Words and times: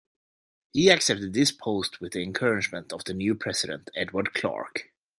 He 0.73 0.89
accepted 0.89 1.31
this 1.33 1.51
post 1.51 2.01
with 2.01 2.13
the 2.13 2.23
encouragement 2.23 2.91
of 2.91 3.03
the 3.03 3.13
new 3.13 3.35
president, 3.35 3.91
Edward 3.95 4.33
Clark. 4.33 4.89